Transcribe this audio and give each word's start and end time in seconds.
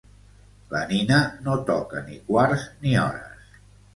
La 0.71 0.79
Nina 0.91 1.19
no 1.47 1.57
toca 1.67 2.03
ni 2.07 2.17
quarts 2.31 2.65
ni 2.87 2.95
hores. 3.05 3.63